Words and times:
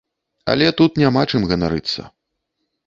Але 0.53 0.71
тут 0.81 0.91
няма 1.03 1.21
чым 1.31 1.41
ганарыцца. 1.53 2.01